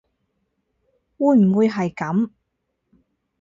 [1.19, 2.31] 會唔會係噉